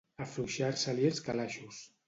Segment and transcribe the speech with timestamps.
[0.23, 1.87] Afluixar-se-li els calaixos.